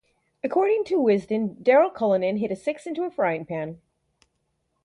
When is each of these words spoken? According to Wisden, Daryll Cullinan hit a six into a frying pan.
According 0.43 0.85
to 0.85 0.95
Wisden, 0.97 1.61
Daryll 1.61 1.93
Cullinan 1.93 2.37
hit 2.37 2.49
a 2.49 2.55
six 2.55 2.87
into 2.87 3.03
a 3.03 3.11
frying 3.11 3.45
pan. 3.45 3.79